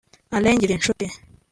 Alain 0.35 0.55
Ngirinshuti 0.57 1.05